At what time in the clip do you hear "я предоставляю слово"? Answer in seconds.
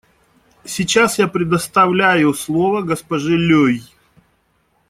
1.19-2.81